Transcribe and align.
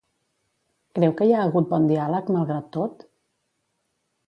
Creu 0.99 1.13
que 1.19 1.27
hi 1.27 1.35
ha 1.35 1.43
hagut 1.49 1.69
bon 1.75 1.85
diàleg, 1.93 2.33
malgrat 2.39 2.73
tot? 2.79 3.07